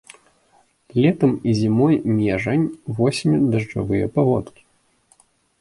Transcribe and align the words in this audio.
Летам 1.03 1.31
і 1.51 1.53
зімой 1.59 1.95
межань, 2.21 2.65
восенню 3.01 3.39
дажджавыя 3.57 4.11
паводкі. 4.17 4.61